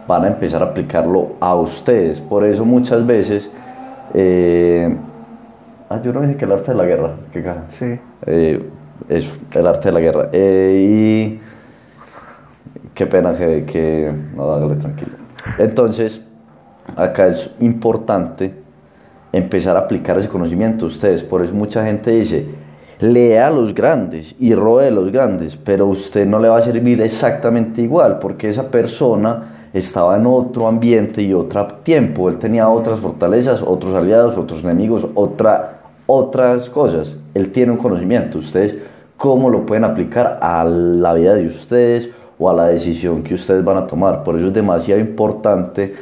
van 0.07 0.23
a 0.23 0.27
empezar 0.27 0.63
a 0.63 0.67
aplicarlo 0.67 1.33
a 1.39 1.55
ustedes. 1.55 2.19
Por 2.21 2.43
eso 2.43 2.65
muchas 2.65 3.05
veces 3.05 3.49
eh, 4.13 4.95
ah, 5.89 6.01
yo 6.01 6.13
no 6.13 6.21
dije 6.21 6.37
que 6.37 6.45
el 6.45 6.51
arte 6.51 6.71
de 6.71 6.77
la 6.77 6.85
guerra. 6.85 7.15
¿Qué 7.31 7.43
caja? 7.43 7.65
Sí. 7.69 7.99
Eh, 8.25 8.69
es 9.09 9.33
el 9.53 9.67
arte 9.67 9.89
de 9.89 9.91
la 9.91 9.99
guerra. 9.99 10.29
Eh, 10.31 10.87
y 10.89 11.41
qué 12.93 13.05
pena 13.07 13.33
que, 13.33 13.65
que 13.65 14.11
no, 14.35 14.51
hágale 14.51 14.75
tranquilo. 14.75 15.11
Entonces, 15.57 16.21
acá 16.95 17.27
es 17.27 17.49
importante 17.59 18.53
empezar 19.31 19.75
a 19.75 19.79
aplicar 19.79 20.17
ese 20.17 20.29
conocimiento 20.29 20.85
a 20.85 20.87
ustedes. 20.87 21.23
Por 21.23 21.41
eso 21.41 21.53
mucha 21.53 21.85
gente 21.85 22.11
dice, 22.11 22.45
lea 22.99 23.47
a 23.47 23.49
los 23.49 23.73
grandes 23.73 24.35
y 24.39 24.53
roe 24.53 24.87
a 24.87 24.91
los 24.91 25.11
grandes, 25.11 25.57
pero 25.57 25.87
usted 25.87 26.25
no 26.25 26.39
le 26.39 26.47
va 26.47 26.57
a 26.57 26.61
servir 26.61 27.01
exactamente 27.01 27.81
igual, 27.81 28.19
porque 28.19 28.49
esa 28.49 28.69
persona 28.69 29.60
estaba 29.73 30.17
en 30.17 30.25
otro 30.25 30.67
ambiente 30.67 31.21
y 31.21 31.33
otro 31.33 31.65
tiempo. 31.83 32.29
Él 32.29 32.37
tenía 32.37 32.69
otras 32.69 32.99
fortalezas, 32.99 33.61
otros 33.61 33.93
aliados, 33.93 34.37
otros 34.37 34.63
enemigos, 34.63 35.07
otra, 35.13 35.81
otras 36.07 36.69
cosas. 36.69 37.15
Él 37.33 37.51
tiene 37.51 37.71
un 37.71 37.77
conocimiento. 37.77 38.39
Ustedes, 38.39 38.75
¿cómo 39.17 39.49
lo 39.49 39.65
pueden 39.65 39.85
aplicar 39.85 40.39
a 40.41 40.63
la 40.63 41.13
vida 41.13 41.35
de 41.35 41.47
ustedes 41.47 42.09
o 42.37 42.49
a 42.49 42.53
la 42.53 42.67
decisión 42.67 43.23
que 43.23 43.35
ustedes 43.35 43.63
van 43.63 43.77
a 43.77 43.87
tomar? 43.87 44.23
Por 44.23 44.35
eso 44.35 44.47
es 44.47 44.53
demasiado 44.53 44.99
importante 44.99 45.93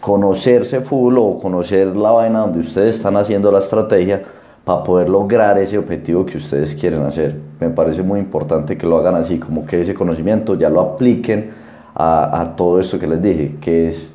conocerse 0.00 0.82
full 0.82 1.16
o 1.18 1.38
conocer 1.40 1.96
la 1.96 2.12
vaina 2.12 2.40
donde 2.40 2.60
ustedes 2.60 2.96
están 2.96 3.16
haciendo 3.16 3.50
la 3.50 3.58
estrategia 3.58 4.22
para 4.64 4.82
poder 4.82 5.08
lograr 5.08 5.58
ese 5.58 5.78
objetivo 5.78 6.26
que 6.26 6.36
ustedes 6.36 6.74
quieren 6.74 7.02
hacer. 7.02 7.34
Me 7.60 7.70
parece 7.70 8.02
muy 8.02 8.20
importante 8.20 8.76
que 8.76 8.86
lo 8.86 8.98
hagan 8.98 9.14
así, 9.14 9.38
como 9.38 9.64
que 9.64 9.80
ese 9.80 9.94
conocimiento 9.94 10.54
ya 10.54 10.68
lo 10.68 10.80
apliquen 10.80 11.65
a, 11.96 12.42
a 12.42 12.56
todo 12.56 12.78
esto 12.78 12.98
que 12.98 13.06
les 13.06 13.22
dije, 13.22 13.56
que 13.60 13.88
es 13.88 14.06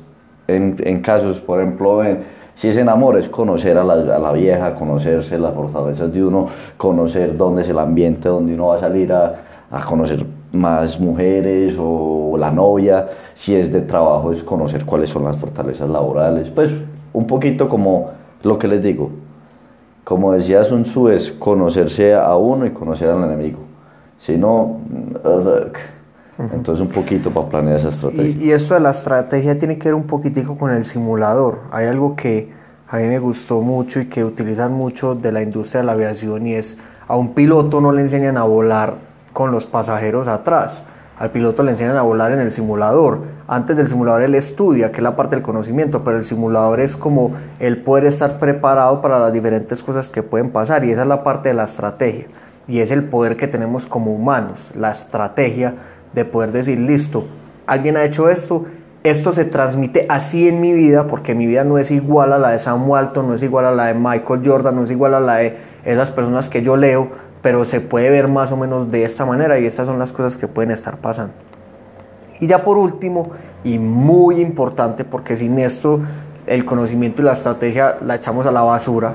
en, 0.46 0.76
en 0.84 1.00
casos, 1.00 1.40
por 1.40 1.60
ejemplo, 1.60 2.04
en, 2.04 2.20
si 2.54 2.68
es 2.68 2.76
en 2.76 2.88
amor, 2.88 3.18
es 3.18 3.28
conocer 3.28 3.76
a 3.76 3.82
la, 3.82 3.94
a 3.94 4.18
la, 4.18 4.32
vieja, 4.32 4.74
conocerse 4.74 5.36
las 5.38 5.52
fortalezas 5.52 6.12
de 6.12 6.24
uno, 6.24 6.46
conocer 6.76 7.36
dónde 7.36 7.62
es 7.62 7.68
el 7.68 7.78
ambiente 7.78 8.28
donde 8.28 8.54
uno 8.54 8.68
va 8.68 8.76
a 8.76 8.78
salir 8.78 9.12
a, 9.12 9.34
a 9.70 9.80
conocer 9.84 10.24
más 10.52 11.00
mujeres 11.00 11.76
o 11.80 12.36
la 12.38 12.50
novia. 12.52 13.08
Si 13.34 13.56
es 13.56 13.72
de 13.72 13.80
trabajo, 13.80 14.30
es 14.30 14.44
conocer 14.44 14.84
cuáles 14.84 15.10
son 15.10 15.24
las 15.24 15.36
fortalezas 15.36 15.88
laborales. 15.88 16.50
Pues 16.50 16.72
un 17.12 17.26
poquito 17.26 17.68
como 17.68 18.10
lo 18.42 18.58
que 18.58 18.68
les 18.68 18.82
digo, 18.82 19.10
como 20.04 20.32
decía 20.32 20.62
Sun 20.62 20.84
Tzu, 20.84 21.08
es 21.08 21.32
conocerse 21.32 22.14
a 22.14 22.36
uno 22.36 22.66
y 22.66 22.70
conocer 22.70 23.08
al 23.08 23.24
enemigo. 23.24 23.58
Si 24.18 24.36
no, 24.36 24.78
entonces 26.38 26.86
un 26.86 26.92
poquito 26.92 27.30
para 27.30 27.48
planear 27.48 27.76
esa 27.76 27.88
estrategia. 27.88 28.24
Y, 28.24 28.48
y 28.48 28.52
esto 28.52 28.74
de 28.74 28.80
la 28.80 28.90
estrategia 28.90 29.58
tiene 29.58 29.78
que 29.78 29.88
ver 29.88 29.94
un 29.94 30.06
poquitico 30.06 30.56
con 30.56 30.72
el 30.72 30.84
simulador. 30.84 31.60
Hay 31.70 31.86
algo 31.86 32.16
que 32.16 32.52
a 32.88 32.98
mí 32.98 33.04
me 33.04 33.18
gustó 33.18 33.60
mucho 33.60 34.00
y 34.00 34.06
que 34.06 34.24
utilizan 34.24 34.72
mucho 34.72 35.14
de 35.14 35.32
la 35.32 35.42
industria 35.42 35.80
de 35.80 35.86
la 35.86 35.92
aviación 35.92 36.46
y 36.46 36.54
es 36.54 36.76
a 37.08 37.16
un 37.16 37.34
piloto 37.34 37.80
no 37.80 37.92
le 37.92 38.02
enseñan 38.02 38.36
a 38.36 38.44
volar 38.44 38.94
con 39.32 39.50
los 39.50 39.66
pasajeros 39.66 40.28
atrás. 40.28 40.82
Al 41.18 41.30
piloto 41.30 41.62
le 41.62 41.72
enseñan 41.72 41.96
a 41.96 42.02
volar 42.02 42.32
en 42.32 42.40
el 42.40 42.50
simulador. 42.50 43.20
Antes 43.46 43.76
del 43.76 43.86
simulador 43.86 44.22
él 44.22 44.34
estudia, 44.34 44.90
que 44.90 44.98
es 44.98 45.02
la 45.02 45.16
parte 45.16 45.36
del 45.36 45.44
conocimiento, 45.44 46.02
pero 46.04 46.16
el 46.16 46.24
simulador 46.24 46.80
es 46.80 46.96
como 46.96 47.32
el 47.60 47.82
poder 47.82 48.06
estar 48.06 48.38
preparado 48.38 49.00
para 49.00 49.18
las 49.18 49.32
diferentes 49.32 49.82
cosas 49.82 50.10
que 50.10 50.22
pueden 50.22 50.50
pasar 50.50 50.84
y 50.84 50.90
esa 50.90 51.02
es 51.02 51.08
la 51.08 51.22
parte 51.22 51.48
de 51.48 51.54
la 51.54 51.64
estrategia. 51.64 52.26
Y 52.68 52.80
es 52.80 52.90
el 52.90 53.04
poder 53.04 53.36
que 53.36 53.48
tenemos 53.48 53.86
como 53.86 54.12
humanos, 54.12 54.70
la 54.74 54.90
estrategia 54.90 55.74
de 56.12 56.24
poder 56.24 56.52
decir, 56.52 56.80
listo, 56.80 57.24
alguien 57.66 57.96
ha 57.96 58.04
hecho 58.04 58.28
esto, 58.28 58.66
esto 59.04 59.32
se 59.32 59.44
transmite 59.44 60.06
así 60.08 60.48
en 60.48 60.60
mi 60.60 60.72
vida, 60.72 61.06
porque 61.06 61.34
mi 61.34 61.46
vida 61.46 61.64
no 61.64 61.78
es 61.78 61.90
igual 61.90 62.32
a 62.32 62.38
la 62.38 62.50
de 62.50 62.58
Sam 62.58 62.88
Walton, 62.88 63.28
no 63.28 63.34
es 63.34 63.42
igual 63.42 63.64
a 63.64 63.72
la 63.72 63.86
de 63.86 63.94
Michael 63.94 64.42
Jordan, 64.44 64.76
no 64.76 64.84
es 64.84 64.90
igual 64.90 65.14
a 65.14 65.20
la 65.20 65.36
de 65.36 65.56
esas 65.84 66.10
personas 66.10 66.48
que 66.48 66.62
yo 66.62 66.76
leo, 66.76 67.08
pero 67.42 67.64
se 67.64 67.80
puede 67.80 68.10
ver 68.10 68.28
más 68.28 68.52
o 68.52 68.56
menos 68.56 68.90
de 68.92 69.02
esta 69.02 69.24
manera 69.24 69.58
y 69.58 69.66
estas 69.66 69.86
son 69.86 69.98
las 69.98 70.12
cosas 70.12 70.36
que 70.36 70.46
pueden 70.46 70.70
estar 70.70 70.98
pasando. 70.98 71.34
Y 72.38 72.46
ya 72.46 72.64
por 72.64 72.78
último, 72.78 73.30
y 73.64 73.78
muy 73.78 74.40
importante, 74.40 75.04
porque 75.04 75.36
sin 75.36 75.58
esto 75.58 76.00
el 76.46 76.64
conocimiento 76.64 77.22
y 77.22 77.24
la 77.24 77.32
estrategia 77.32 77.98
la 78.04 78.16
echamos 78.16 78.46
a 78.46 78.52
la 78.52 78.62
basura, 78.62 79.14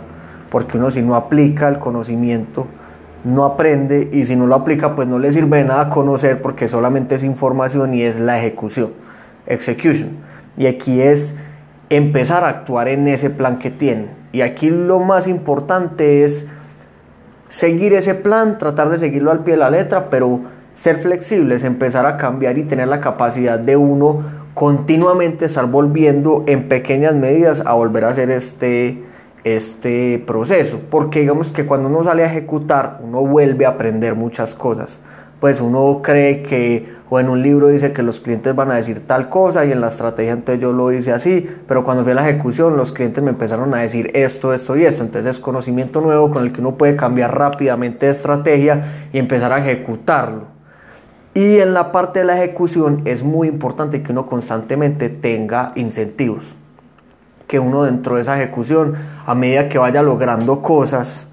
porque 0.49 0.77
uno 0.77 0.91
si 0.91 1.01
no 1.01 1.15
aplica 1.15 1.67
el 1.69 1.79
conocimiento, 1.79 2.67
no 3.23 3.45
aprende 3.45 4.09
y 4.11 4.25
si 4.25 4.35
no 4.35 4.47
lo 4.47 4.55
aplica 4.55 4.95
pues 4.95 5.07
no 5.07 5.19
le 5.19 5.33
sirve 5.33 5.57
de 5.57 5.63
nada 5.65 5.89
conocer 5.89 6.41
porque 6.41 6.67
solamente 6.67 7.15
es 7.15 7.23
información 7.23 7.93
y 7.93 8.03
es 8.03 8.19
la 8.19 8.39
ejecución, 8.39 8.91
execution. 9.45 10.09
Y 10.57 10.65
aquí 10.65 11.01
es 11.01 11.35
empezar 11.89 12.43
a 12.43 12.49
actuar 12.49 12.87
en 12.87 13.07
ese 13.07 13.29
plan 13.29 13.59
que 13.59 13.69
tiene. 13.69 14.07
Y 14.31 14.41
aquí 14.41 14.69
lo 14.69 14.99
más 14.99 15.27
importante 15.27 16.23
es 16.23 16.47
seguir 17.49 17.93
ese 17.93 18.15
plan, 18.15 18.57
tratar 18.57 18.89
de 18.89 18.97
seguirlo 18.97 19.31
al 19.31 19.43
pie 19.43 19.53
de 19.53 19.59
la 19.59 19.69
letra, 19.69 20.09
pero 20.09 20.41
ser 20.73 20.97
flexibles, 20.97 21.63
empezar 21.63 22.05
a 22.05 22.17
cambiar 22.17 22.57
y 22.57 22.63
tener 22.63 22.87
la 22.87 23.01
capacidad 23.01 23.57
de 23.57 23.77
uno 23.77 24.23
continuamente 24.53 25.45
estar 25.45 25.67
volviendo 25.67 26.43
en 26.47 26.67
pequeñas 26.67 27.13
medidas 27.13 27.61
a 27.65 27.73
volver 27.73 28.05
a 28.05 28.09
hacer 28.09 28.31
este, 28.31 29.03
este 29.43 30.23
proceso. 30.25 30.79
Porque 30.89 31.21
digamos 31.21 31.51
que 31.51 31.65
cuando 31.65 31.89
uno 31.89 32.03
sale 32.03 32.23
a 32.23 32.27
ejecutar, 32.27 32.99
uno 33.03 33.21
vuelve 33.21 33.65
a 33.65 33.69
aprender 33.69 34.15
muchas 34.15 34.55
cosas. 34.55 34.99
Pues 35.39 35.61
uno 35.61 36.01
cree 36.01 36.41
que, 36.41 36.91
o 37.09 37.19
en 37.19 37.29
un 37.29 37.43
libro 37.43 37.67
dice 37.67 37.93
que 37.93 38.01
los 38.01 38.19
clientes 38.19 38.55
van 38.55 38.71
a 38.71 38.75
decir 38.75 39.05
tal 39.05 39.29
cosa 39.29 39.65
y 39.65 39.71
en 39.71 39.81
la 39.81 39.89
estrategia 39.89 40.33
entonces 40.33 40.59
yo 40.59 40.73
lo 40.73 40.91
hice 40.91 41.11
así, 41.11 41.47
pero 41.67 41.83
cuando 41.83 42.01
fui 42.01 42.13
a 42.13 42.15
la 42.15 42.27
ejecución 42.27 42.75
los 42.75 42.91
clientes 42.91 43.23
me 43.23 43.29
empezaron 43.29 43.71
a 43.75 43.81
decir 43.81 44.09
esto, 44.15 44.51
esto 44.51 44.75
y 44.75 44.85
esto. 44.85 45.03
Entonces 45.03 45.35
es 45.35 45.39
conocimiento 45.39 46.01
nuevo 46.01 46.31
con 46.31 46.43
el 46.43 46.51
que 46.51 46.61
uno 46.61 46.75
puede 46.75 46.95
cambiar 46.95 47.37
rápidamente 47.37 48.07
de 48.07 48.13
estrategia 48.13 49.09
y 49.13 49.19
empezar 49.19 49.53
a 49.53 49.59
ejecutarlo. 49.59 50.57
Y 51.35 51.59
en 51.59 51.75
la 51.75 51.91
parte 51.91 52.19
de 52.19 52.25
la 52.25 52.41
ejecución 52.41 53.03
es 53.05 53.21
muy 53.21 53.47
importante 53.47 54.01
que 54.01 54.11
uno 54.11 54.25
constantemente 54.25 55.09
tenga 55.09 55.71
incentivos. 55.75 56.55
Que 57.47 57.59
uno 57.59 57.83
dentro 57.83 58.15
de 58.15 58.21
esa 58.21 58.37
ejecución, 58.37 58.95
a 59.25 59.33
medida 59.33 59.69
que 59.69 59.77
vaya 59.77 60.01
logrando 60.01 60.61
cosas, 60.61 61.27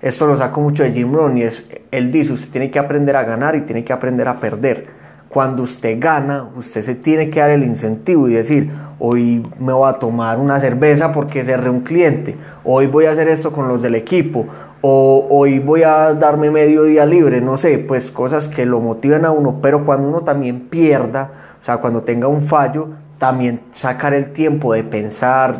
esto 0.00 0.26
lo 0.26 0.36
saco 0.36 0.60
mucho 0.60 0.82
de 0.82 0.92
Jim 0.92 1.12
Rohn 1.12 1.38
y 1.38 1.42
es, 1.42 1.68
él 1.90 2.12
dice, 2.12 2.32
usted 2.32 2.50
tiene 2.50 2.70
que 2.70 2.78
aprender 2.78 3.16
a 3.16 3.24
ganar 3.24 3.56
y 3.56 3.62
tiene 3.62 3.84
que 3.84 3.92
aprender 3.92 4.28
a 4.28 4.38
perder. 4.38 4.86
Cuando 5.28 5.62
usted 5.62 5.98
gana, 6.00 6.48
usted 6.56 6.82
se 6.82 6.94
tiene 6.94 7.30
que 7.30 7.40
dar 7.40 7.50
el 7.50 7.64
incentivo 7.64 8.28
y 8.28 8.34
decir, 8.34 8.70
hoy 8.98 9.44
me 9.58 9.72
voy 9.72 9.88
a 9.88 9.94
tomar 9.94 10.38
una 10.38 10.60
cerveza 10.60 11.12
porque 11.12 11.44
cerré 11.44 11.68
un 11.68 11.80
cliente, 11.80 12.36
hoy 12.64 12.86
voy 12.86 13.06
a 13.06 13.10
hacer 13.10 13.28
esto 13.28 13.52
con 13.52 13.68
los 13.68 13.82
del 13.82 13.94
equipo, 13.94 14.46
o 14.80 15.26
hoy 15.30 15.58
voy 15.58 15.82
a 15.82 16.14
darme 16.14 16.50
medio 16.50 16.84
día 16.84 17.04
libre, 17.04 17.40
no 17.40 17.56
sé, 17.56 17.78
pues 17.78 18.10
cosas 18.10 18.48
que 18.48 18.64
lo 18.64 18.80
motiven 18.80 19.24
a 19.24 19.32
uno, 19.32 19.58
pero 19.60 19.84
cuando 19.84 20.08
uno 20.08 20.20
también 20.20 20.68
pierda, 20.68 21.30
o 21.60 21.64
sea, 21.64 21.78
cuando 21.78 22.02
tenga 22.02 22.28
un 22.28 22.42
fallo, 22.42 22.90
también 23.18 23.60
sacar 23.72 24.14
el 24.14 24.32
tiempo 24.32 24.72
de 24.72 24.84
pensar, 24.84 25.56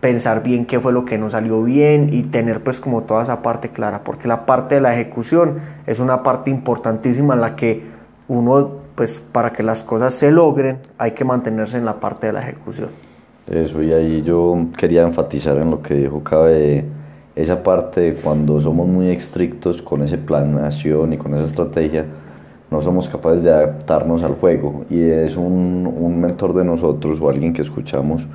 pensar 0.00 0.42
bien 0.42 0.66
qué 0.66 0.80
fue 0.80 0.92
lo 0.92 1.04
que 1.04 1.18
no 1.18 1.30
salió 1.30 1.62
bien 1.62 2.10
y 2.12 2.22
tener 2.24 2.62
pues 2.62 2.80
como 2.80 3.02
toda 3.02 3.22
esa 3.22 3.42
parte 3.42 3.70
clara, 3.70 4.02
porque 4.04 4.28
la 4.28 4.46
parte 4.46 4.76
de 4.76 4.80
la 4.80 4.94
ejecución 4.94 5.60
es 5.86 5.98
una 5.98 6.22
parte 6.22 6.50
importantísima 6.50 7.34
en 7.34 7.40
la 7.40 7.56
que 7.56 7.82
uno 8.28 8.84
pues 8.94 9.18
para 9.32 9.52
que 9.52 9.62
las 9.62 9.82
cosas 9.82 10.14
se 10.14 10.30
logren 10.30 10.78
hay 10.98 11.12
que 11.12 11.24
mantenerse 11.24 11.76
en 11.76 11.84
la 11.84 12.00
parte 12.00 12.28
de 12.28 12.32
la 12.32 12.42
ejecución. 12.42 12.90
Eso, 13.50 13.82
y 13.82 13.92
ahí 13.92 14.22
yo 14.22 14.56
quería 14.76 15.02
enfatizar 15.02 15.58
en 15.58 15.70
lo 15.70 15.82
que 15.82 15.94
dijo 15.94 16.22
Cabe 16.22 16.84
esa 17.36 17.62
parte 17.62 18.14
cuando 18.22 18.60
somos 18.60 18.86
muy 18.86 19.10
estrictos 19.10 19.82
con 19.82 20.02
esa 20.02 20.16
planeación 20.16 21.12
y 21.12 21.18
con 21.18 21.34
esa 21.34 21.44
estrategia, 21.44 22.06
no 22.74 22.82
somos 22.82 23.08
capaces 23.08 23.42
de 23.42 23.52
adaptarnos 23.52 24.24
al 24.24 24.34
juego. 24.34 24.84
Y 24.90 25.00
es 25.00 25.36
un, 25.36 25.86
un 25.96 26.20
mentor 26.20 26.52
de 26.54 26.64
nosotros 26.64 27.20
o 27.20 27.28
alguien 27.28 27.52
que 27.52 27.62
escuchamos, 27.62 28.26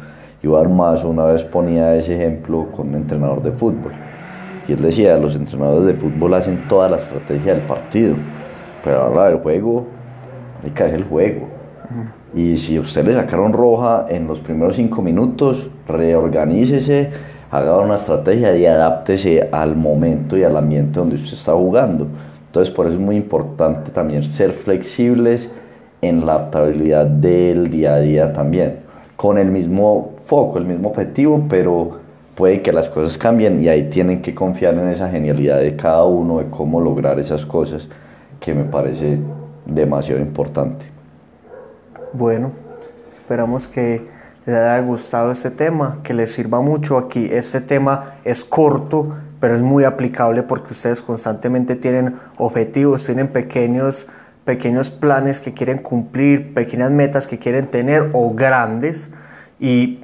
Iván 0.42 0.76
Mazo, 0.76 1.10
una 1.10 1.26
vez 1.26 1.44
ponía 1.44 1.94
ese 1.96 2.16
ejemplo 2.16 2.68
con 2.72 2.88
un 2.90 2.96
entrenador 2.96 3.44
de 3.44 3.52
fútbol. 3.52 3.92
Y 4.66 4.72
él 4.72 4.80
decía, 4.80 5.18
los 5.18 5.36
entrenadores 5.36 5.88
de 5.88 5.94
fútbol 5.96 6.34
hacen 6.36 6.68
toda 6.70 6.88
la 6.88 6.98
estrategia 6.98 7.54
del 7.54 7.64
partido, 7.64 8.16
pero 8.82 9.02
ahora 9.02 9.26
del 9.26 9.40
juego, 9.40 9.88
hay 10.64 10.72
que 10.72 10.84
hacer 10.84 11.00
el 11.00 11.06
juego. 11.06 11.48
Y 12.34 12.58
si 12.58 12.80
usted 12.80 13.04
le 13.06 13.14
sacaron 13.14 13.52
roja 13.52 14.06
en 14.08 14.28
los 14.28 14.40
primeros 14.40 14.76
cinco 14.76 15.02
minutos, 15.02 15.70
reorganícese, 15.88 17.10
haga 17.52 17.78
una 17.78 17.96
estrategia 17.96 18.56
y 18.56 18.66
adáptese 18.66 19.50
al 19.52 19.76
momento 19.76 20.38
y 20.38 20.44
al 20.44 20.56
ambiente 20.56 21.00
donde 21.00 21.16
usted 21.16 21.34
está 21.34 21.54
jugando. 21.54 22.08
Entonces, 22.60 22.76
por 22.76 22.88
eso 22.88 22.96
es 22.96 23.02
muy 23.02 23.16
importante 23.16 23.90
también 23.90 24.22
ser 24.22 24.52
flexibles 24.52 25.50
en 26.02 26.26
la 26.26 26.34
adaptabilidad 26.34 27.06
del 27.06 27.70
día 27.70 27.94
a 27.94 28.00
día 28.00 28.34
también, 28.34 28.80
con 29.16 29.38
el 29.38 29.50
mismo 29.50 30.16
foco, 30.26 30.58
el 30.58 30.66
mismo 30.66 30.90
objetivo, 30.90 31.46
pero 31.48 32.00
puede 32.36 32.62
que 32.62 32.74
las 32.74 32.90
cosas 32.90 33.18
cambien 33.18 33.64
y 33.64 33.70
ahí 33.70 33.84
tienen 33.84 34.22
que 34.22 34.36
confiar 34.36 34.74
en 34.74 34.90
esa 34.90 35.10
genialidad 35.10 35.60
de 35.60 35.78
cada 35.78 36.04
uno 36.04 36.40
de 36.40 36.50
cómo 36.50 36.82
lograr 36.82 37.18
esas 37.18 37.46
cosas 37.46 37.88
que 38.42 38.54
me 38.54 38.66
parece 38.66 39.20
demasiado 39.66 40.20
importante. 40.20 40.86
Bueno, 42.12 42.52
esperamos 43.14 43.68
que 43.68 44.02
les 44.46 44.54
haya 44.54 44.82
gustado 44.82 45.32
este 45.32 45.50
tema, 45.50 46.00
que 46.04 46.14
les 46.14 46.34
sirva 46.34 46.60
mucho 46.60 46.98
aquí. 46.98 47.30
Este 47.32 47.62
tema 47.62 48.16
es 48.26 48.44
corto, 48.44 49.16
pero 49.40 49.56
es 49.56 49.62
muy 49.62 49.84
aplicable 49.84 50.44
porque 50.44 50.74
ustedes 50.74 51.02
constantemente 51.02 51.76
tienen 51.76 52.16
objetivos, 52.38 53.06
tienen 53.06 53.30
pequeños, 53.30 54.08
pequeños 54.46 54.90
planes 54.90 55.40
que 55.40 55.54
quieren 55.54 55.78
cumplir, 55.80 56.54
pequeñas 56.54 56.92
metas 56.92 57.28
que 57.28 57.40
quieren 57.40 57.68
tener 57.68 58.10
o 58.14 58.34
grandes. 58.34 59.10
Y 59.60 60.04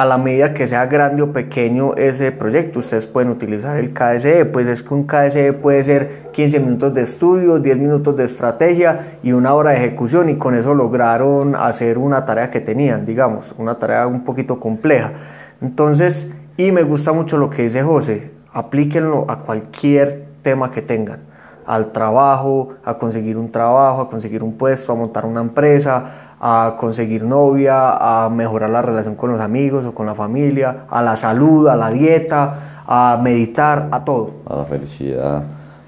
a 0.00 0.06
la 0.06 0.16
medida 0.16 0.54
que 0.54 0.66
sea 0.66 0.86
grande 0.86 1.20
o 1.20 1.30
pequeño 1.30 1.94
ese 1.94 2.32
proyecto, 2.32 2.78
ustedes 2.78 3.06
pueden 3.06 3.30
utilizar 3.30 3.76
el 3.76 3.92
KSE, 3.92 4.46
pues 4.46 4.66
es 4.66 4.82
que 4.82 4.94
un 4.94 5.04
KSE 5.04 5.52
puede 5.52 5.84
ser 5.84 6.30
15 6.32 6.58
minutos 6.58 6.94
de 6.94 7.02
estudio, 7.02 7.58
10 7.58 7.76
minutos 7.76 8.16
de 8.16 8.24
estrategia 8.24 9.18
y 9.22 9.32
una 9.32 9.52
hora 9.52 9.72
de 9.72 9.76
ejecución 9.76 10.30
y 10.30 10.36
con 10.36 10.54
eso 10.54 10.72
lograron 10.72 11.54
hacer 11.54 11.98
una 11.98 12.24
tarea 12.24 12.50
que 12.50 12.60
tenían, 12.60 13.04
digamos, 13.04 13.54
una 13.58 13.78
tarea 13.78 14.06
un 14.06 14.24
poquito 14.24 14.58
compleja. 14.58 15.12
Entonces, 15.60 16.30
y 16.56 16.72
me 16.72 16.82
gusta 16.82 17.12
mucho 17.12 17.36
lo 17.36 17.50
que 17.50 17.64
dice 17.64 17.82
José, 17.82 18.30
aplíquenlo 18.52 19.26
a 19.28 19.40
cualquier 19.40 20.26
tema 20.42 20.70
que 20.70 20.82
tengan, 20.82 21.20
al 21.66 21.92
trabajo, 21.92 22.70
a 22.84 22.94
conseguir 22.94 23.36
un 23.36 23.50
trabajo, 23.52 24.02
a 24.02 24.10
conseguir 24.10 24.42
un 24.42 24.54
puesto, 24.54 24.92
a 24.92 24.94
montar 24.94 25.24
una 25.24 25.40
empresa, 25.40 26.34
a 26.40 26.76
conseguir 26.78 27.22
novia, 27.22 28.24
a 28.24 28.28
mejorar 28.30 28.70
la 28.70 28.82
relación 28.82 29.14
con 29.14 29.32
los 29.32 29.40
amigos 29.40 29.84
o 29.84 29.94
con 29.94 30.06
la 30.06 30.14
familia, 30.14 30.84
a 30.88 31.02
la 31.02 31.16
salud, 31.16 31.68
a 31.68 31.76
la 31.76 31.90
dieta, 31.90 32.82
a 32.86 33.20
meditar, 33.22 33.88
a 33.90 34.04
todo. 34.04 34.30
A 34.48 34.56
la 34.56 34.64
felicidad, 34.64 35.44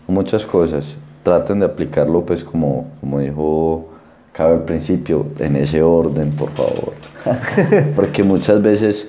muchas 0.07 0.45
cosas. 0.45 0.97
Traten 1.23 1.61
de 1.61 1.67
aplicarlo 1.67 2.23
pues 2.23 2.45
como, 2.45 2.87
como 3.01 3.21
dijo 3.21 3.89
Cabe 4.33 4.55
al 4.55 4.63
principio, 4.63 5.27
en 5.39 5.57
ese 5.57 5.83
orden, 5.83 6.31
por 6.31 6.51
favor. 6.53 6.95
Porque 7.95 8.23
muchas 8.23 8.63
veces, 8.63 9.07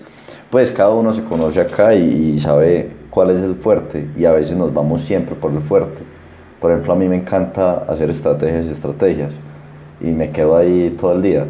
pues 0.49 0.69
cada 0.69 0.89
uno 0.89 1.13
se 1.13 1.23
conoce 1.23 1.61
acá 1.61 1.95
y, 1.95 2.33
y 2.35 2.39
sabe 2.41 2.91
cuál 3.13 3.29
es 3.29 3.43
el 3.43 3.55
fuerte 3.55 4.09
y 4.17 4.25
a 4.25 4.31
veces 4.31 4.57
nos 4.57 4.73
vamos 4.73 5.03
siempre 5.03 5.35
por 5.35 5.51
el 5.51 5.61
fuerte. 5.61 6.01
Por 6.59 6.71
ejemplo, 6.71 6.93
a 6.93 6.95
mí 6.95 7.07
me 7.07 7.17
encanta 7.17 7.85
hacer 7.87 8.09
estrategias 8.09 8.65
y 8.65 8.71
estrategias 8.71 9.33
y 10.01 10.07
me 10.07 10.31
quedo 10.31 10.57
ahí 10.57 10.95
todo 10.99 11.13
el 11.13 11.21
día. 11.21 11.45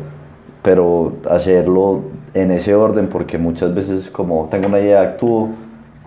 Pero 0.62 1.14
hacerlo 1.30 2.02
en 2.34 2.52
ese 2.52 2.76
orden, 2.76 3.08
porque 3.08 3.38
muchas 3.38 3.74
veces 3.74 4.10
como 4.10 4.48
tengo 4.52 4.68
una 4.68 4.80
idea, 4.80 5.02
actúo, 5.02 5.52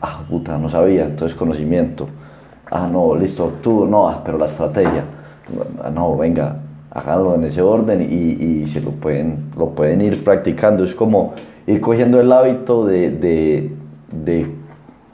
ah, 0.02 0.24
puta, 0.28 0.58
no 0.58 0.68
sabía, 0.68 1.06
entonces 1.06 1.36
conocimiento. 1.36 2.06
Ah, 2.70 2.86
no, 2.90 3.14
listo, 3.14 3.44
actúo, 3.44 3.86
no, 3.86 4.08
ah, 4.08 4.22
pero 4.24 4.36
la 4.36 4.44
estrategia. 4.44 5.04
No, 5.94 6.18
venga, 6.18 6.56
háganlo 6.90 7.34
en 7.34 7.44
ese 7.44 7.62
orden 7.62 8.02
y, 8.02 8.62
y 8.62 8.66
se 8.66 8.80
lo 8.82 8.90
pueden, 8.90 9.50
lo 9.56 9.70
pueden 9.70 10.02
ir 10.02 10.22
practicando. 10.22 10.84
Es 10.84 10.94
como 10.94 11.32
ir 11.66 11.80
cogiendo 11.80 12.20
el 12.20 12.30
hábito 12.30 12.84
de, 12.84 13.10
de, 13.10 13.72
de 14.24 14.55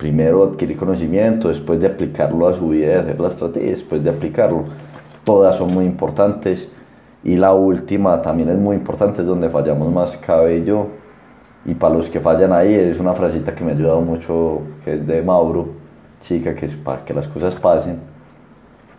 primero 0.02 0.42
adquirir 0.42 0.76
conocimiento, 0.76 1.48
después 1.48 1.80
de 1.80 1.86
aplicarlo 1.86 2.48
a 2.48 2.52
su 2.52 2.68
vida, 2.70 2.88
de 2.88 2.98
hacer 2.98 3.20
la 3.20 3.28
estrategia, 3.28 3.70
después 3.70 4.02
de 4.02 4.10
aplicarlo. 4.10 4.64
Todas 5.24 5.56
son 5.56 5.72
muy 5.72 5.84
importantes. 5.84 6.68
Y 7.24 7.36
la 7.36 7.54
última 7.54 8.20
también 8.20 8.48
es 8.48 8.58
muy 8.58 8.74
importante, 8.74 9.20
es 9.20 9.26
donde 9.26 9.48
fallamos 9.48 9.92
más 9.92 10.16
cabello. 10.16 10.88
Y 11.64 11.74
para 11.74 11.94
los 11.94 12.10
que 12.10 12.18
fallan 12.18 12.52
ahí, 12.52 12.74
es 12.74 12.98
una 12.98 13.14
frasita 13.14 13.54
que 13.54 13.62
me 13.62 13.70
ha 13.70 13.74
ayudado 13.74 14.00
mucho, 14.00 14.62
que 14.84 14.94
es 14.94 15.06
de 15.06 15.22
Mauro, 15.22 15.68
chica, 16.20 16.52
que 16.54 16.66
es 16.66 16.74
para 16.74 17.04
que 17.04 17.14
las 17.14 17.28
cosas 17.28 17.54
pasen, 17.54 18.00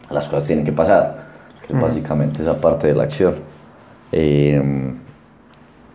las 0.10 0.30
cosas 0.30 0.48
tienen 0.48 0.64
que 0.64 0.72
pasar 0.72 1.24
que 1.66 1.74
es 1.74 1.82
básicamente 1.82 2.42
esa 2.42 2.60
parte 2.60 2.88
de 2.88 2.96
la 2.96 3.04
acción. 3.04 3.36
Eh, 4.12 4.62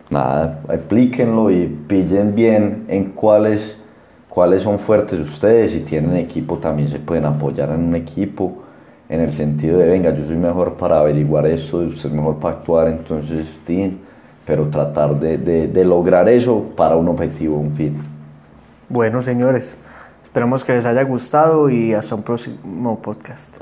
nada, 0.09 0.61
aplíquenlo 0.67 1.51
y 1.51 1.67
pillen 1.87 2.35
bien 2.35 2.85
en 2.87 3.11
cuáles, 3.11 3.78
cuáles 4.29 4.61
son 4.61 4.79
fuertes 4.79 5.19
ustedes. 5.19 5.71
Si 5.71 5.81
tienen 5.81 6.15
equipo, 6.15 6.57
también 6.57 6.87
se 6.87 6.99
pueden 6.99 7.25
apoyar 7.25 7.69
en 7.71 7.83
un 7.83 7.95
equipo, 7.95 8.59
en 9.09 9.21
el 9.21 9.33
sentido 9.33 9.79
de, 9.79 9.87
venga, 9.87 10.15
yo 10.15 10.23
soy 10.23 10.37
mejor 10.37 10.73
para 10.75 10.99
averiguar 10.99 11.47
esto, 11.47 11.77
usted 11.77 12.09
es 12.09 12.15
mejor 12.15 12.37
para 12.37 12.55
actuar, 12.55 12.87
entonces, 12.87 13.47
pero 14.45 14.67
tratar 14.67 15.19
de, 15.19 15.37
de, 15.37 15.67
de 15.67 15.85
lograr 15.85 16.29
eso 16.29 16.63
para 16.75 16.95
un 16.95 17.07
objetivo, 17.09 17.57
un 17.57 17.71
fin. 17.71 17.95
Bueno, 18.87 19.21
señores, 19.21 19.77
esperamos 20.23 20.63
que 20.63 20.73
les 20.73 20.85
haya 20.85 21.03
gustado 21.03 21.69
y 21.69 21.93
hasta 21.93 22.15
un 22.15 22.23
próximo 22.23 22.99
podcast. 23.01 23.59